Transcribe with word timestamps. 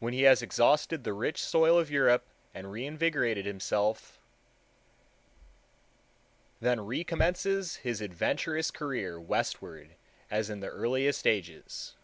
When 0.00 0.12
he 0.12 0.22
has 0.22 0.42
exhausted 0.42 1.04
the 1.04 1.12
rich 1.12 1.40
soil 1.40 1.78
of 1.78 1.88
Europe, 1.88 2.26
and 2.52 2.72
reinvigorated 2.72 3.46
himself, 3.46 4.18
"then 6.58 6.80
recommences 6.80 7.76
his 7.76 8.00
adventurous 8.00 8.72
career 8.72 9.20
westward 9.20 9.94
as 10.28 10.50
in 10.50 10.58
the 10.58 10.70
earliest 10.70 11.24
ages." 11.24 11.94